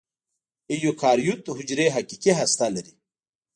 [0.71, 2.93] ایوکاریوت حجرې حقیقي هسته لري.